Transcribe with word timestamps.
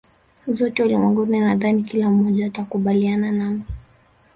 zote 0.47 0.83
ulimwenguni 0.83 1.39
Nadhani 1.39 1.83
kila 1.83 2.09
mmoja 2.09 2.45
atakubaliana 2.45 3.31
nami 3.31 3.63